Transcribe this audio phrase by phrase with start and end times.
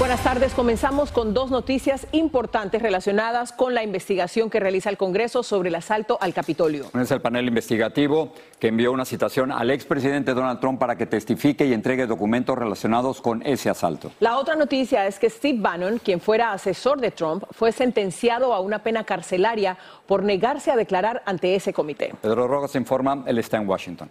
[0.00, 0.54] Buenas tardes.
[0.54, 5.74] Comenzamos con dos noticias importantes relacionadas con la investigación que realiza el Congreso sobre el
[5.74, 6.86] asalto al Capitolio.
[6.98, 11.66] Es el panel investigativo que envió una citación al expresidente Donald Trump para que testifique
[11.66, 14.10] y entregue documentos relacionados con ese asalto.
[14.20, 18.60] La otra noticia es que Steve Bannon, quien fuera asesor de Trump, fue sentenciado a
[18.60, 22.14] una pena carcelaria por negarse a declarar ante ese comité.
[22.22, 24.08] Pedro Rojas informa, él está en Washington.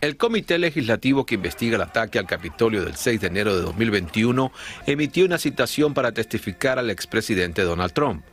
[0.00, 4.52] El Comité Legislativo que investiga el ataque al Capitolio del 6 de enero de 2021
[4.86, 8.24] emitió una citación para testificar al expresidente Donald Trump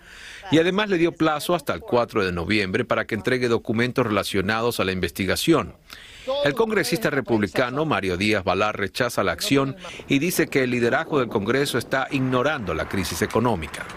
[0.51, 4.79] y además le dio plazo hasta el 4 de noviembre para que entregue documentos relacionados
[4.79, 5.75] a la investigación.
[6.43, 9.75] El congresista republicano Mario Díaz Balar rechaza la acción
[10.07, 13.87] y dice que el liderazgo del Congreso está ignorando la crisis económica.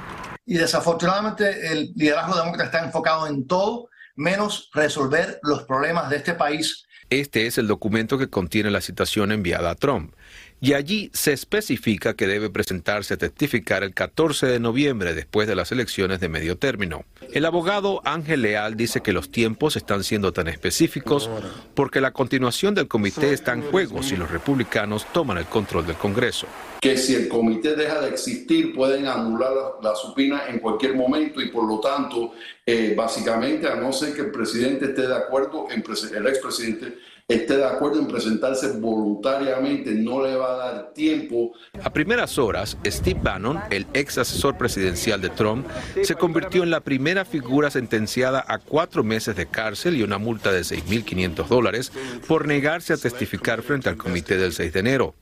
[0.46, 6.32] Y desafortunadamente el liderazgo demócrata está enfocado en todo menos resolver los problemas de este
[6.32, 10.12] país este es el documento que contiene la citación enviada a Trump.
[10.60, 15.54] Y allí se especifica que debe presentarse a testificar el 14 de noviembre después de
[15.54, 17.04] las elecciones de medio término.
[17.32, 21.30] El abogado Ángel Leal dice que los tiempos están siendo tan específicos
[21.74, 25.96] porque la continuación del comité está en juego si los republicanos toman el control del
[25.96, 26.48] Congreso
[26.80, 29.52] que si el comité deja de existir pueden anular
[29.82, 32.32] la, supina en cualquier momento y por lo tanto,
[32.64, 36.98] eh, básicamente, a no ser que el presidente esté de acuerdo, el expresidente
[37.28, 41.52] esté de acuerdo en presentarse voluntariamente, no le va a dar tiempo.
[41.82, 45.66] A primeras horas, Steve Bannon, el ex asesor presidencial de Trump,
[46.02, 50.52] se convirtió en la primera figura sentenciada a cuatro meses de cárcel y una multa
[50.52, 51.92] de 6.500 dólares
[52.26, 55.14] por negarse a testificar frente al comité del 6 de enero.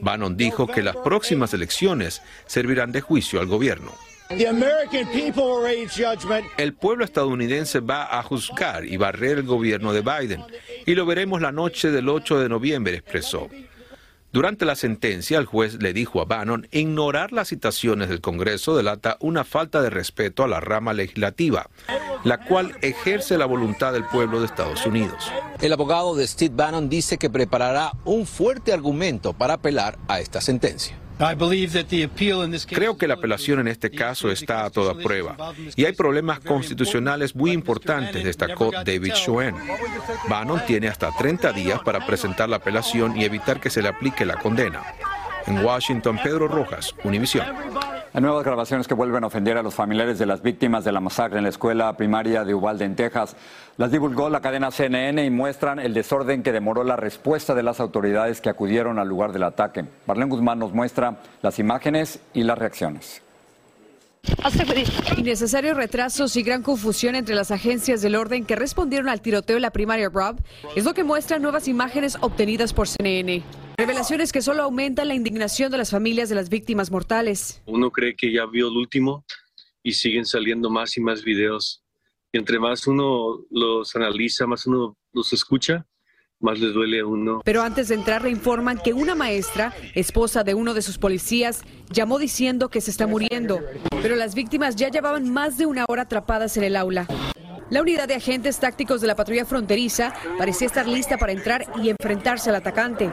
[0.00, 3.92] Bannon dijo que las próximas elecciones servirán de juicio al gobierno.
[6.56, 10.44] El pueblo estadounidense va a juzgar y barrer el gobierno de Biden
[10.86, 13.48] y lo veremos la noche del 8 de noviembre, expresó.
[14.32, 19.18] Durante la sentencia, el juez le dijo a Bannon, ignorar las citaciones del Congreso delata
[19.20, 21.68] una falta de respeto a la rama legislativa,
[22.24, 25.30] la cual ejerce la voluntad del pueblo de Estados Unidos.
[25.60, 30.40] El abogado de Steve Bannon dice que preparará un fuerte argumento para apelar a esta
[30.40, 31.01] sentencia.
[32.66, 35.36] Creo que la apelación en este caso está a toda prueba
[35.76, 39.54] y hay problemas constitucionales muy importantes, destacó David Schoen.
[40.28, 44.24] Bannon tiene hasta 30 días para presentar la apelación y evitar que se le aplique
[44.24, 44.82] la condena.
[45.46, 47.46] En Washington, Pedro Rojas, Univisión.
[48.14, 51.00] Hay nuevas grabaciones que vuelven a ofender a los familiares de las víctimas de la
[51.00, 53.34] masacre en la escuela primaria de Uvalde, en Texas.
[53.78, 57.80] Las divulgó la cadena CNN y muestran el desorden que demoró la respuesta de las
[57.80, 59.86] autoridades que acudieron al lugar del ataque.
[60.06, 63.22] Marlene Guzmán nos muestra las imágenes y las reacciones.
[65.16, 69.62] Innecesarios retrasos y gran confusión entre las agencias del orden que respondieron al tiroteo en
[69.62, 70.36] la primaria Rob
[70.76, 73.42] es lo que muestran nuevas imágenes obtenidas por CNN.
[73.82, 77.60] Revelaciones que solo aumentan la indignación de las familias de las víctimas mortales.
[77.66, 79.24] Uno cree que ya vio el último
[79.82, 81.82] y siguen saliendo más y más videos.
[82.30, 85.84] Y entre más uno los analiza, más uno los escucha,
[86.38, 87.40] más les duele a uno.
[87.44, 91.64] Pero antes de entrar le informan que una maestra, esposa de uno de sus policías,
[91.90, 93.58] llamó diciendo que se está muriendo.
[94.00, 97.08] Pero las víctimas ya llevaban más de una hora atrapadas en el aula.
[97.68, 101.88] La unidad de agentes tácticos de la patrulla fronteriza parecía estar lista para entrar y
[101.88, 103.10] enfrentarse al atacante.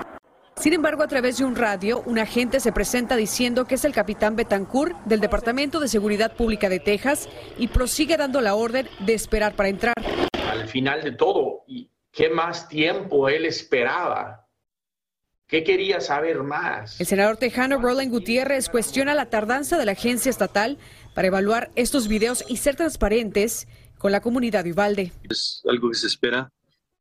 [0.59, 3.93] Sin embargo, a través de un radio, un agente se presenta diciendo que es el
[3.93, 9.13] capitán Betancourt del Departamento de Seguridad Pública de Texas y prosigue dando la orden de
[9.13, 9.93] esperar para entrar.
[10.51, 11.63] Al final de todo,
[12.11, 14.49] ¿qué más tiempo él esperaba?
[15.47, 16.99] ¿Qué quería saber más?
[16.99, 20.77] El senador tejano Roland Gutiérrez cuestiona la tardanza de la agencia estatal
[21.15, 23.65] para evaluar estos videos y ser transparentes
[23.97, 25.13] con la comunidad de Uvalde.
[25.29, 26.51] Es algo que se espera,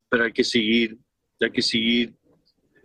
[0.07, 0.97] pero hay que seguir,
[1.41, 2.18] hay que seguir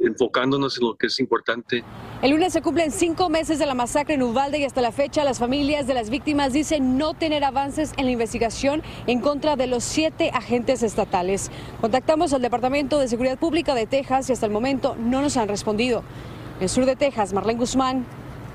[0.06, 1.84] enfocándonos en lo que es importante.
[2.22, 5.24] El lunes se cumplen cinco meses de la masacre en Uvalde y hasta la fecha
[5.24, 9.66] las familias de las víctimas dicen no tener avances en la investigación en contra de
[9.66, 11.50] los siete agentes estatales.
[11.80, 15.48] Contactamos al Departamento de Seguridad Pública de Texas y hasta el momento no nos han
[15.48, 16.02] respondido.
[16.58, 18.06] En el sur de Texas, Marlene Guzmán,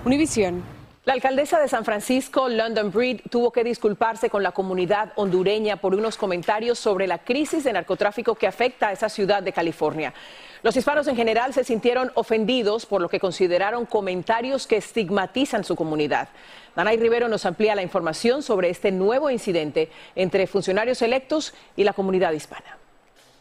[0.06, 0.79] Univisión.
[1.10, 5.96] La alcaldesa de San Francisco, London Breed, tuvo que disculparse con la comunidad hondureña por
[5.96, 10.14] unos comentarios sobre la crisis de narcotráfico que afecta a esa ciudad de California.
[10.62, 15.76] Los hispanos en general se sintieron ofendidos por lo que consideraron comentarios que estigmatizan su
[15.76, 16.30] comunidad.
[16.76, 21.94] Danay Rivero nos amplía la información sobre este nuevo incidente entre funcionarios electos y la
[21.94, 22.79] comunidad hispana.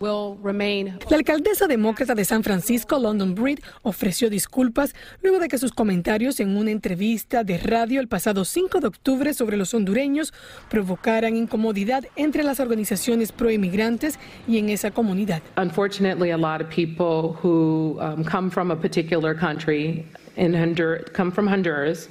[0.01, 6.39] La alcaldesa demócrata de San Francisco, London Breed, ofreció disculpas luego de que sus comentarios
[6.39, 10.33] en una entrevista de radio el pasado 5 de octubre sobre los hondureños
[10.71, 15.43] provocaran incomodidad entre las organizaciones pro-inmigrantes y en esa comunidad.
[15.57, 20.07] Unfortunately, a lot of people who um, come from a particular country
[20.37, 22.09] in Honduras come from Honduras,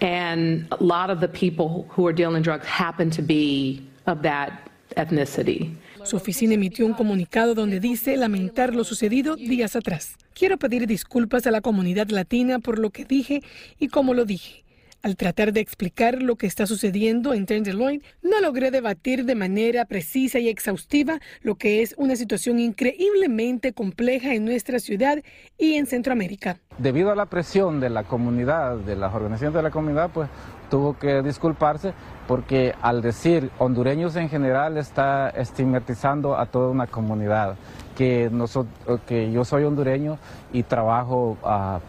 [0.00, 4.70] and a lot of the people who are dealing drugs happen to be of that
[4.96, 5.74] ethnicity.
[6.04, 10.16] Su oficina emitió un comunicado donde dice lamentar lo sucedido días atrás.
[10.34, 13.42] Quiero pedir disculpas a la comunidad latina por lo que dije
[13.78, 14.64] y cómo lo dije.
[15.02, 19.86] Al tratar de explicar lo que está sucediendo en Tenderloin, no logré debatir de manera
[19.86, 25.22] precisa y exhaustiva lo que es una situación increíblemente compleja en nuestra ciudad
[25.56, 26.58] y en Centroamérica.
[26.76, 30.28] Debido a la presión de la comunidad, de las organizaciones de la comunidad, pues
[30.70, 31.94] tuvo que disculparse
[32.30, 37.56] porque al decir hondureños en general está estigmatizando a toda una comunidad,
[37.96, 40.16] que, nosotros, que yo soy hondureño
[40.52, 41.80] y trabajo uh,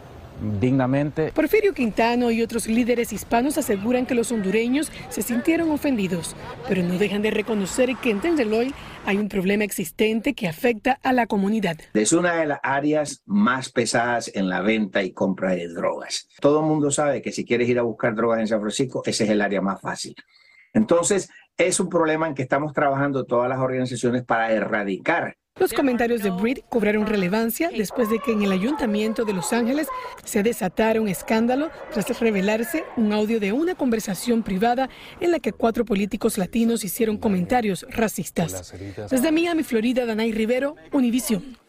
[0.42, 1.32] dignamente.
[1.34, 6.36] Porfirio Quintano y otros líderes hispanos aseguran que los hondureños se sintieron ofendidos,
[6.68, 8.74] pero no dejan de reconocer que en Tenderloin
[9.06, 11.78] hay un problema existente que afecta a la comunidad.
[11.94, 16.28] Es una de las áreas más pesadas en la venta y compra de drogas.
[16.40, 19.24] Todo el mundo sabe que si quieres ir a buscar drogas en San Francisco, ese
[19.24, 20.16] es el área más fácil.
[20.74, 25.38] Entonces, es un problema en que estamos trabajando todas las organizaciones para erradicar.
[25.60, 29.88] Los comentarios de Breed cobraron relevancia después de que en el ayuntamiento de Los Ángeles
[30.24, 34.90] se desatara un escándalo tras revelarse un audio de una conversación privada
[35.20, 38.74] en la que cuatro políticos latinos hicieron comentarios racistas.
[39.12, 41.61] Desde Miami, Florida, Danay Rivero, Univision.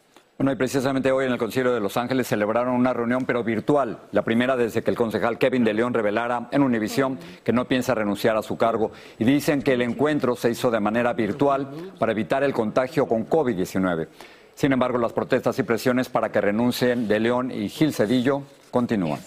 [0.43, 3.97] Bueno, y precisamente hoy en el Concilio de Los Ángeles celebraron una reunión, pero virtual,
[4.11, 7.95] la primera desde que el concejal Kevin de León revelara en Univisión que no piensa
[7.95, 8.91] renunciar a su cargo.
[9.17, 13.25] Y dicen que el encuentro se hizo de manera virtual para evitar el contagio con
[13.25, 14.09] COVID-19.
[14.53, 19.21] Sin embargo, las protestas y presiones para que renuncien de León y Gil Cedillo continúan.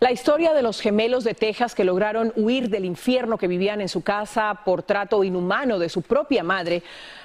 [0.00, 3.88] La historia de los gemelos de Texas que lograron huir del infierno que vivían en
[3.88, 6.84] su casa por trato inhumano de su propia madre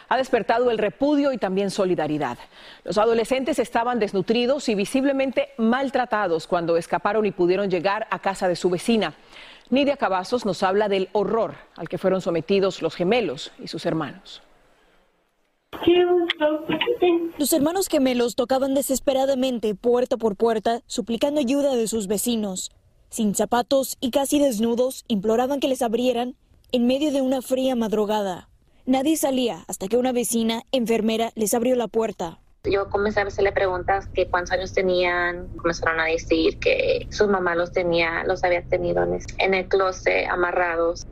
[0.09, 2.39] ha despertado el repudio y también solidaridad.
[2.83, 8.55] Los adolescentes estaban desnutridos y visiblemente maltratados cuando escaparon y pudieron llegar a casa de
[8.55, 9.13] su vecina.
[9.69, 14.41] Nidia Cavazos nos habla del horror al que fueron sometidos los gemelos y sus hermanos.
[17.37, 22.71] Los hermanos gemelos tocaban desesperadamente puerta por puerta, suplicando ayuda de sus vecinos.
[23.09, 26.35] Sin zapatos y casi desnudos, imploraban que les abrieran
[26.71, 28.49] en medio de una fría madrugada.
[28.85, 32.39] Nadie salía hasta que una vecina, enfermera, les abrió la puerta.
[32.63, 37.55] Yo comencé a hacerle preguntas que cuántos años tenían, comenzaron a decir que su mamá
[37.55, 41.05] los tenía, los había tenido en el closet, amarrados,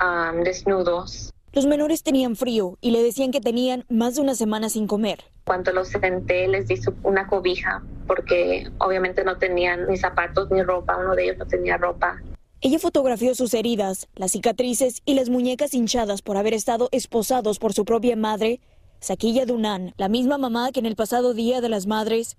[0.43, 1.33] desnudos.
[1.53, 5.25] Los menores tenían frío y le decían que tenían más de una semana sin comer.
[5.43, 10.95] Cuando los senté les di una cobija porque obviamente no tenían ni zapatos ni ropa,
[10.95, 12.21] uno de ellos no tenía ropa.
[12.61, 17.73] Ella fotografió sus heridas, las cicatrices y las muñecas hinchadas por haber estado esposados por
[17.73, 18.61] su propia madre,
[19.01, 22.37] Saquilla Dunan, la misma mamá que en el pasado Día de las Madres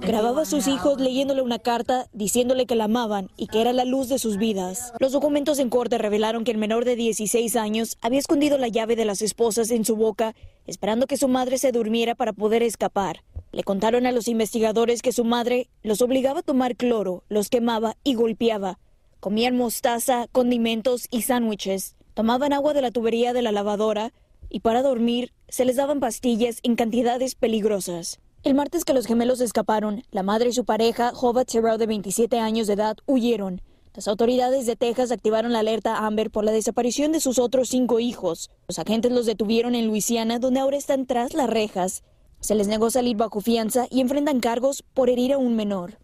[0.00, 3.86] grababa a sus hijos leyéndole una carta diciéndole que la amaban y que era la
[3.86, 4.92] luz de sus vidas.
[5.00, 8.96] Los documentos en corte revelaron que el menor de 16 años había escondido la llave
[8.96, 10.34] de las esposas en su boca,
[10.66, 13.24] esperando que su madre se durmiera para poder escapar.
[13.50, 17.96] Le contaron a los investigadores que su madre los obligaba a tomar cloro, los quemaba
[18.04, 18.78] y golpeaba.
[19.20, 21.96] Comían mostaza, condimentos y sándwiches.
[22.12, 24.12] Tomaban agua de la tubería de la lavadora
[24.54, 28.20] y para dormir se les daban pastillas en cantidades peligrosas.
[28.44, 32.38] El martes que los gemelos escaparon, la madre y su pareja, Hobart Terrell, de 27
[32.38, 33.62] años de edad, huyeron.
[33.94, 37.98] Las autoridades de Texas activaron la alerta Amber por la desaparición de sus otros cinco
[37.98, 38.48] hijos.
[38.68, 42.04] Los agentes los detuvieron en Luisiana, donde ahora están tras las rejas.
[42.38, 45.98] Se les negó salir bajo fianza y enfrentan cargos por herir a un menor.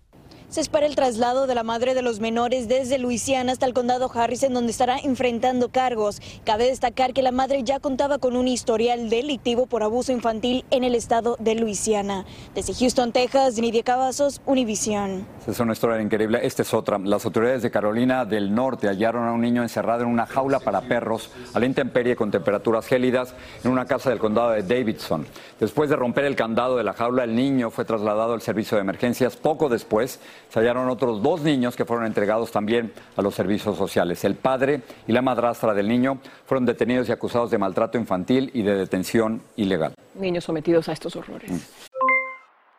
[0.51, 4.11] Se espera el traslado de la madre de los menores desde Luisiana hasta el condado
[4.13, 6.21] Harris, en donde estará enfrentando cargos.
[6.43, 10.83] Cabe destacar que la madre ya contaba con un historial delictivo por abuso infantil en
[10.83, 12.25] el estado de Luisiana.
[12.53, 15.25] Desde Houston, Texas, Nidia Cavazos, Univisión.
[15.47, 16.41] Es una historia increíble.
[16.43, 16.99] Esta es otra.
[16.99, 20.81] Las autoridades de Carolina del Norte hallaron a un niño encerrado en una jaula para
[20.81, 25.29] perros a la intemperie con temperaturas gélidas en una casa del condado de Davidson.
[25.61, 28.83] Después de romper el candado de la jaula, el niño fue trasladado al servicio de
[28.83, 29.37] emergencias.
[29.37, 34.25] Poco después, se hallaron otros dos niños que fueron entregados también a los servicios sociales.
[34.25, 38.63] El padre y la madrastra del niño fueron detenidos y acusados de maltrato infantil y
[38.63, 39.95] de detención ilegal.
[40.15, 41.51] Niños sometidos a estos horrores.
[41.51, 41.59] Mm.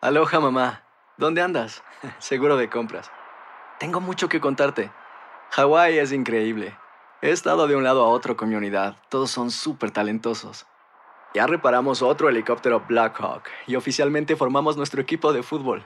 [0.02, 0.84] Aloha, mamá.
[1.18, 1.84] ¿Dónde andas?
[2.20, 3.12] Seguro de compras.
[3.80, 4.92] Tengo mucho que contarte.
[5.52, 6.76] Hawái es increíble.
[7.22, 8.96] He estado de un lado a otro con mi unidad.
[9.10, 10.66] Todos son súper talentosos.
[11.34, 15.86] Ya reparamos otro helicóptero Blackhawk y oficialmente formamos nuestro equipo de fútbol.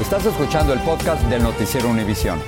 [0.00, 2.40] Estás escuchando el podcast del noticiero Univisión.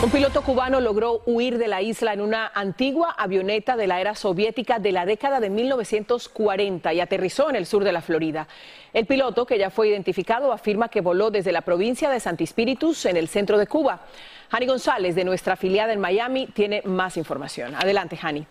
[0.00, 4.14] Un piloto cubano logró huir de la isla en una antigua avioneta de la era
[4.14, 8.46] soviética de la década de 1940 y aterrizó en el sur de la Florida.
[8.92, 13.04] El piloto, que ya fue identificado, afirma que voló desde la provincia de Santi Spiritus
[13.06, 14.02] en el centro de Cuba.
[14.50, 17.74] Hani González, de nuestra afiliada en Miami, tiene más información.
[17.74, 18.46] Adelante, Hani.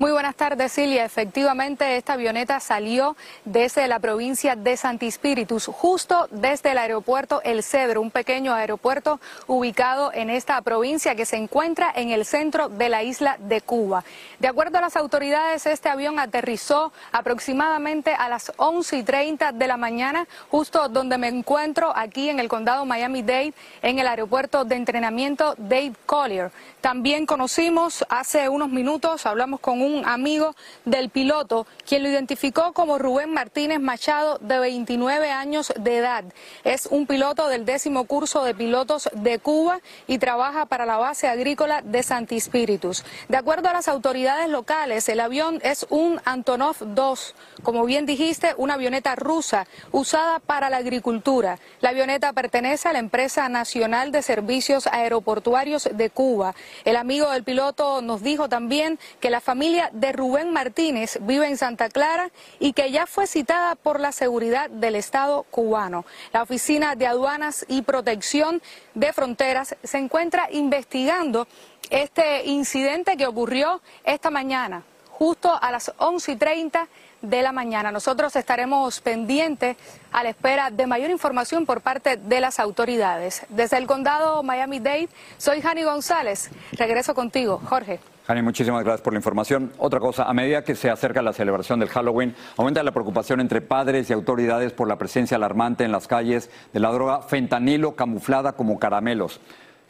[0.00, 1.04] Muy buenas tardes, Silvia.
[1.04, 7.62] Efectivamente, esta avioneta salió desde la provincia de Santi Spiritus, justo desde el aeropuerto El
[7.62, 12.88] Cedro, un pequeño aeropuerto ubicado en esta provincia que se encuentra en el centro de
[12.88, 14.02] la isla de Cuba.
[14.38, 19.66] De acuerdo a las autoridades, este avión aterrizó aproximadamente a las 11 y 30 de
[19.66, 23.52] la mañana, justo donde me encuentro aquí en el condado Miami-Dade,
[23.82, 26.52] en el aeropuerto de entrenamiento Dade Collier.
[26.80, 30.54] También conocimos hace unos minutos, hablamos con un amigo
[30.84, 36.24] del piloto, quien lo identificó como Rubén Martínez Machado, de 29 años de edad.
[36.64, 41.28] Es un piloto del décimo curso de pilotos de Cuba y trabaja para la base
[41.28, 43.04] agrícola de Santi Spiritus.
[43.28, 48.54] De acuerdo a las autoridades locales, el avión es un Antonov 2, como bien dijiste,
[48.56, 51.58] una avioneta rusa usada para la agricultura.
[51.80, 56.54] La avioneta pertenece a la empresa nacional de servicios aeroportuarios de Cuba.
[56.84, 61.56] El amigo del piloto nos dijo también que la familia de Rubén Martínez vive en
[61.56, 66.04] Santa Clara y que ya fue citada por la seguridad del Estado cubano.
[66.32, 68.60] La Oficina de Aduanas y Protección
[68.94, 71.48] de Fronteras se encuentra investigando
[71.88, 76.88] este incidente que ocurrió esta mañana, justo a las 11 y 30
[77.22, 77.92] de la mañana.
[77.92, 79.76] Nosotros estaremos pendientes
[80.12, 83.46] a la espera de mayor información por parte de las autoridades.
[83.48, 85.08] Desde el condado Miami-Dade,
[85.38, 86.50] soy Jani González.
[86.72, 88.00] Regreso contigo, Jorge.
[88.26, 89.72] Jani, muchísimas gracias por la información.
[89.78, 93.60] Otra cosa, a medida que se acerca la celebración del Halloween, aumenta la preocupación entre
[93.60, 98.52] padres y autoridades por la presencia alarmante en las calles de la droga fentanilo camuflada
[98.52, 99.40] como caramelos.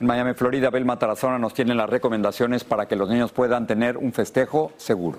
[0.00, 3.98] En Miami, Florida, Belma Tarazona nos tiene las recomendaciones para que los niños puedan tener
[3.98, 5.18] un festejo seguro.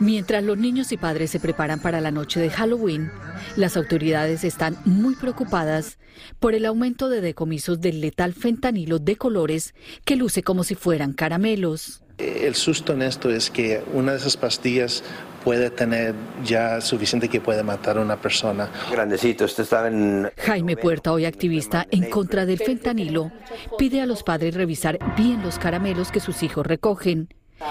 [0.00, 3.10] Mientras los niños y padres se preparan para la noche de Halloween,
[3.56, 5.98] las autoridades están muy preocupadas
[6.38, 9.74] por el aumento de decomisos del letal fentanilo de colores
[10.06, 12.02] que luce como si fueran caramelos.
[12.16, 15.04] El susto en esto es que una de esas pastillas
[15.44, 16.14] puede tener
[16.44, 18.70] ya suficiente que puede matar a una persona.
[18.90, 20.30] Grandecito, usted estaba en...
[20.38, 23.32] Jaime Puerta, hoy activista en contra del fentanilo,
[23.76, 27.28] pide a los padres revisar bien los caramelos que sus hijos recogen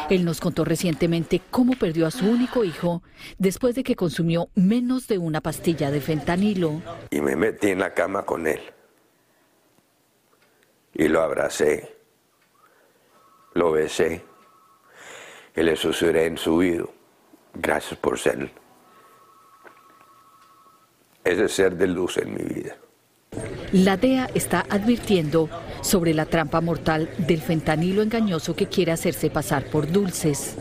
[0.10, 3.03] él nos contó recientemente cómo perdió a su único hijo
[3.38, 6.81] después de que consumió menos de una pastilla de fentanilo.
[7.10, 8.62] Y me metí en la cama con él.
[10.93, 11.96] Y lo abracé.
[13.53, 14.24] Lo besé.
[15.55, 16.93] Y le susurré en su oído.
[17.53, 18.51] Gracias por ser
[21.24, 22.75] ese ser de luz en mi vida.
[23.72, 25.50] La DEA está advirtiendo
[25.81, 30.57] sobre la trampa mortal del fentanilo engañoso que quiere hacerse pasar por dulces.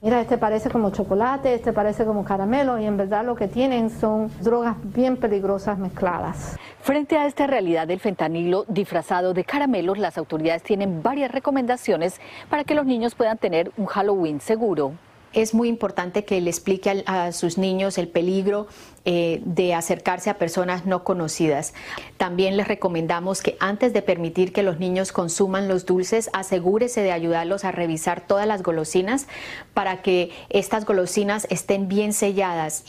[0.00, 3.90] Mira, este parece como chocolate, este parece como caramelo y en verdad lo que tienen
[3.90, 6.56] son drogas bien peligrosas mezcladas.
[6.80, 12.62] Frente a esta realidad del fentanilo disfrazado de caramelos, las autoridades tienen varias recomendaciones para
[12.62, 14.92] que los niños puedan tener un Halloween seguro
[15.32, 18.66] es muy importante que le explique a, sus niños el peligro
[19.04, 21.74] eh, de acercarse a personas no conocidas.
[22.16, 27.12] También les recomendamos que antes de permitir que los niños consuman los dulces, asegúrese de
[27.12, 29.26] ayudarlos a revisar todas las golosinas
[29.74, 32.84] para que estas golosinas estén bien selladas.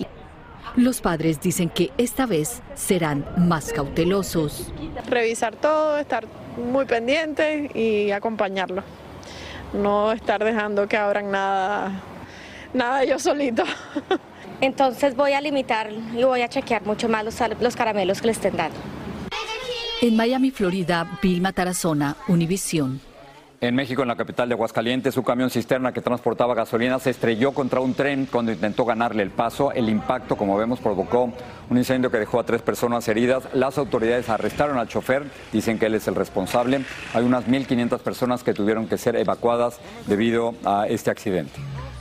[0.75, 4.71] Los padres dicen que esta vez serán más cautelosos.
[5.07, 6.25] Revisar todo, estar
[6.57, 8.83] muy pendiente y acompañarlo.
[9.73, 12.01] No estar dejando que abran nada
[12.73, 13.63] nada yo solito.
[14.61, 18.33] Entonces voy a limitar y voy a chequear mucho más los, los caramelos que le
[18.33, 18.77] estén dando.
[20.01, 23.01] En Miami, Florida, Vilma Tarazona, Univisión.
[23.61, 27.51] En México, en la capital de Aguascalientes, su camión cisterna que transportaba gasolina se estrelló
[27.51, 29.73] contra un tren cuando intentó ganarle el paso.
[29.73, 31.33] El impacto, como vemos, provocó
[31.69, 33.49] un incendio que dejó a tres personas heridas.
[33.53, 36.85] Las autoridades arrestaron al chofer, dicen que él es el responsable.
[37.13, 41.59] Hay unas 1.500 personas que tuvieron que ser evacuadas debido a este accidente.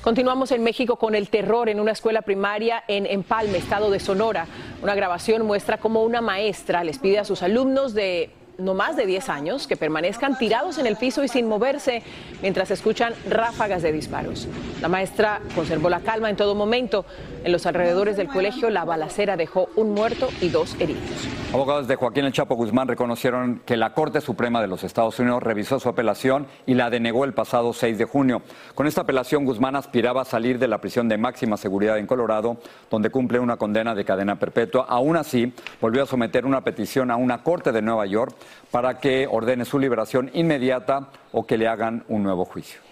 [0.09, 4.47] Continuamos en México con el terror en una escuela primaria en Empalme, estado de Sonora.
[4.83, 9.05] Una grabación muestra cómo una maestra les pide a sus alumnos de no más de
[9.05, 12.03] 10 años que permanezcan tirados en el piso y sin moverse
[12.41, 14.49] mientras escuchan ráfagas de disparos.
[14.81, 17.05] La maestra conservó la calma en todo momento.
[17.49, 21.27] En los alrededores del colegio la balacera dejó un muerto y dos heridos.
[21.51, 25.43] Abogados de Joaquín El Chapo Guzmán reconocieron que la Corte Suprema de los Estados Unidos
[25.43, 28.43] revisó su apelación y la denegó el pasado 6 de junio.
[28.75, 32.59] Con esta apelación Guzmán aspiraba a salir de la prisión de máxima seguridad en Colorado,
[32.91, 34.85] donde cumple una condena de cadena perpetua.
[34.87, 35.51] Aún así,
[35.81, 38.37] volvió a someter una petición a una Corte de Nueva York
[38.71, 42.88] para que ordene su liberación inmediata o que le hagan un nuevo juicio.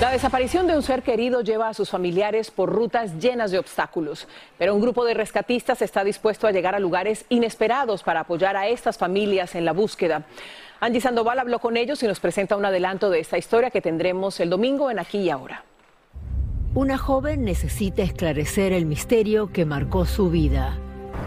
[0.00, 4.28] La desaparición de un ser querido lleva a sus familiares por rutas llenas de obstáculos,
[4.56, 8.68] pero un grupo de rescatistas está dispuesto a llegar a lugares inesperados para apoyar a
[8.68, 10.24] estas familias en la búsqueda.
[10.80, 14.38] Angie Sandoval habló con ellos y nos presenta un adelanto de esta historia que tendremos
[14.38, 15.64] el domingo en Aquí y Ahora.
[16.74, 20.78] Una joven necesita esclarecer el misterio que marcó su vida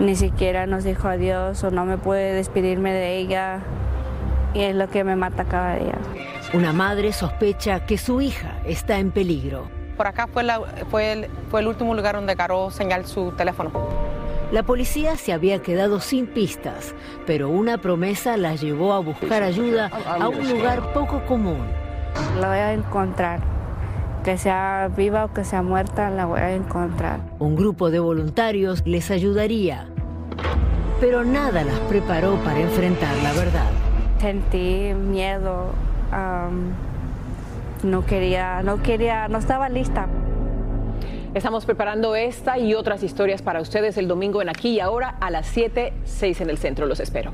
[0.02, 3.60] ni siquiera nos dijo adiós o no me puede despedirme de ella
[4.54, 5.96] y es lo que me mata cada día.
[6.54, 9.70] Una madre sospecha que su hija está en peligro.
[9.96, 10.46] Por acá fue,
[10.90, 13.72] fue, el, fue el último lugar donde Caro señal su teléfono.
[14.52, 16.94] La policía se había quedado sin pistas,
[17.26, 21.66] pero una promesa la llevó a buscar ayuda a un lugar poco común.
[22.42, 23.40] La voy a encontrar.
[24.26, 27.22] Que sea viva o que sea muerta, la voy a encontrar.
[27.40, 29.88] Un grupo de voluntarios les ayudaría,
[31.00, 33.70] pero nada las preparó para enfrentar la verdad.
[34.20, 35.72] Sentí miedo,
[37.84, 40.08] no quería, no quería, no estaba lista.
[41.34, 45.32] Estamos preparando esta y otras historias para ustedes el domingo en Aquí y Ahora a
[45.32, 46.86] las 7, 6 en el centro.
[46.86, 47.32] Los espero.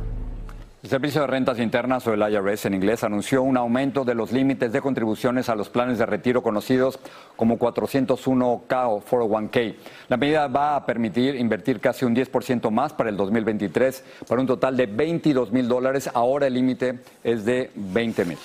[0.83, 4.31] El Servicio de Rentas Internas o el IRS en inglés anunció un aumento de los
[4.31, 6.99] límites de contribuciones a los planes de retiro conocidos
[7.35, 9.75] como 401k o 401k.
[10.07, 14.47] La medida va a permitir invertir casi un 10% más para el 2023 para un
[14.47, 16.09] total de 22 mil dólares.
[16.13, 18.37] Ahora el límite es de 20 mil.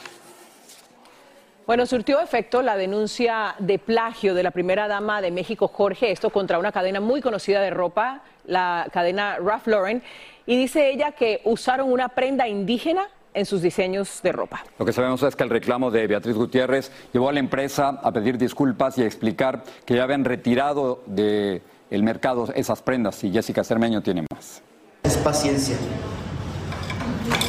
[1.64, 6.30] Bueno, surtió efecto la denuncia de plagio de la primera dama de México, Jorge, esto
[6.30, 10.02] contra una cadena muy conocida de ropa, la cadena Ralph Lauren
[10.44, 14.64] y dice ella que usaron una prenda indígena en sus diseños de ropa.
[14.76, 18.10] Lo que sabemos es que el reclamo de Beatriz Gutiérrez llevó a la empresa a
[18.10, 21.62] pedir disculpas y a explicar que ya habían retirado del
[22.02, 24.62] mercado esas prendas y Jessica Cermeño tiene más.
[25.04, 25.76] Es paciencia.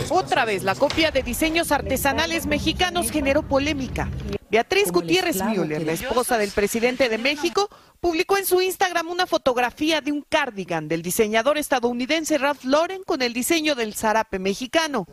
[0.10, 4.10] Otra vez, la copia de diseños artesanales mexicanos generó polémica.
[4.50, 10.02] Beatriz Gutiérrez Müller, la esposa del presidente de México, publicó en su Instagram una fotografía
[10.02, 15.08] de un cardigan del diseñador estadounidense Ralph Lauren con el diseño del zarape mexicano.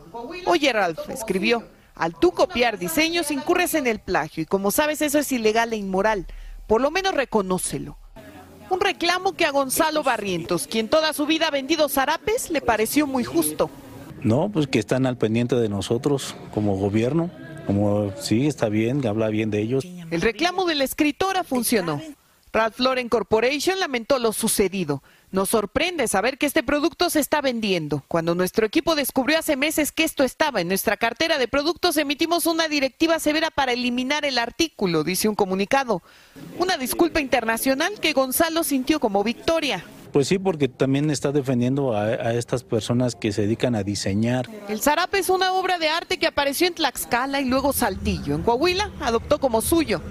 [0.45, 1.63] Oye, Ralph, escribió,
[1.95, 5.77] al tú copiar diseños incurres en el plagio y como sabes eso es ilegal e
[5.77, 6.27] inmoral.
[6.67, 7.97] Por lo menos reconócelo.
[8.69, 13.07] Un reclamo que a Gonzalo Barrientos, quien toda su vida ha vendido zarapes, le pareció
[13.07, 13.69] muy justo.
[14.23, 17.31] No, pues que están al pendiente de nosotros como gobierno,
[17.65, 19.85] como sí, está bien, habla bien de ellos.
[20.11, 22.01] El reclamo de la escritora funcionó.
[22.53, 25.01] Ralph Lauren Corporation lamentó lo sucedido.
[25.31, 28.03] Nos sorprende saber que este producto se está vendiendo.
[28.09, 32.45] Cuando nuestro equipo descubrió hace meses que esto estaba en nuestra cartera de productos, emitimos
[32.45, 36.01] una directiva severa para eliminar el artículo, dice un comunicado.
[36.59, 39.85] Una disculpa internacional que Gonzalo sintió como victoria.
[40.11, 44.49] Pues sí, porque también está defendiendo a, a, estas personas que se dedican a diseñar.
[44.67, 48.35] El zarape es una obra de arte que apareció en Tlaxcala y luego Saltillo.
[48.35, 50.01] En Coahuila adoptó como suyo.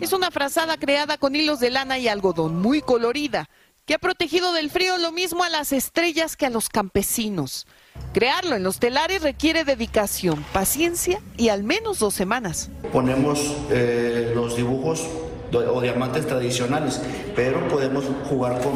[0.00, 3.48] Es una frazada creada con hilos de lana y algodón, muy colorida
[3.90, 7.66] que ha protegido del frío lo mismo a las estrellas que a los campesinos.
[8.12, 12.70] Crearlo en los telares requiere dedicación, paciencia y al menos dos semanas.
[12.92, 15.08] Ponemos eh, los dibujos
[15.52, 17.00] o diamantes tradicionales,
[17.34, 18.74] pero podemos jugar con,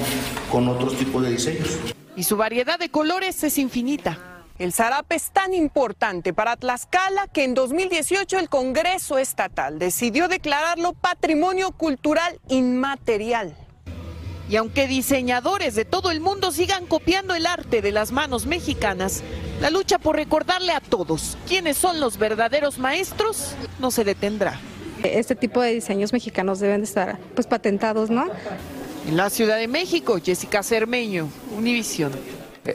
[0.50, 1.78] con otros tipos de diseños.
[2.16, 4.18] Y su variedad de colores es infinita.
[4.56, 10.92] El zarape es tan importante para Tlaxcala que en 2018 el Congreso Estatal decidió declararlo
[10.92, 13.56] Patrimonio Cultural Inmaterial.
[14.48, 19.24] Y aunque diseñadores de todo el mundo sigan copiando el arte de las manos mexicanas,
[19.60, 24.60] la lucha por recordarle a todos quiénes son los verdaderos maestros no se detendrá.
[25.04, 28.26] Este tipo de diseños mexicanos deben de estar pues patentados, ¿no?
[29.06, 32.12] En la Ciudad de México, Jessica Cermeño, Univisión.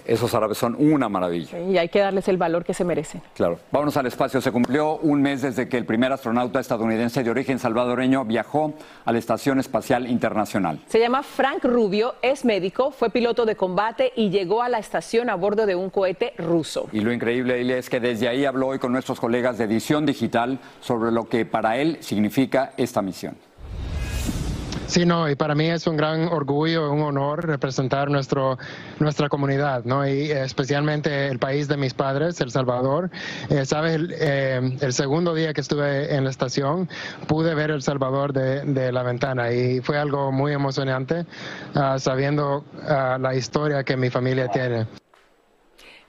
[0.06, 1.60] Esos árabes son una maravilla.
[1.60, 3.22] Y hay que darles el valor que se merecen.
[3.36, 3.60] Claro.
[3.72, 4.42] Vámonos al espacio.
[4.42, 8.74] Se cumplió un mes desde que el primer astronauta estadounidense de origen salvadoreño viajó
[9.06, 10.80] a la Estación Espacial Internacional.
[10.88, 15.30] Se llama Frank Rubio, es médico, fue piloto de combate y llegó a la estación
[15.30, 16.88] a bordo de un cohete ruso.
[16.92, 20.60] Y lo increíble, es que desde ahí habló hoy con nuestros colegas de edición digital
[20.82, 23.36] sobre lo que para él significa esta misión.
[24.90, 28.58] Sí, no, y para mí es un gran orgullo, un honor representar nuestro,
[28.98, 30.08] nuestra comunidad, ¿no?
[30.08, 33.12] Y especialmente el país de mis padres, El Salvador.
[33.52, 36.90] Eh, Sabes, el, eh, el, segundo día que estuve en la estación,
[37.28, 41.28] pude ver El Salvador de, la ventana y fue algo muy emocionante,
[41.76, 44.88] uh, sabiendo uh, la historia que mi familia tiene.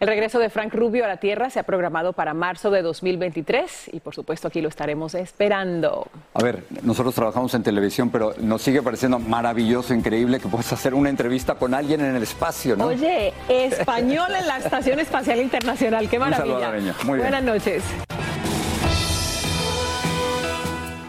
[0.00, 3.90] El regreso de Frank Rubio a la Tierra se ha programado para marzo de 2023
[3.92, 6.08] y por supuesto aquí lo estaremos esperando.
[6.32, 10.94] A ver, nosotros trabajamos en televisión, pero nos sigue pareciendo maravilloso, increíble que puedas hacer
[10.94, 12.86] una entrevista con alguien en el espacio, ¿no?
[12.86, 16.94] Oye, español en la Estación Espacial Internacional, qué maravilla.
[17.04, 17.30] Muy bien.
[17.30, 17.84] Buenas noches.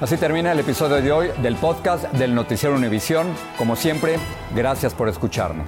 [0.01, 3.27] Así termina el episodio de hoy del podcast del Noticiero Univisión.
[3.57, 4.17] Como siempre,
[4.53, 5.67] gracias por escucharnos.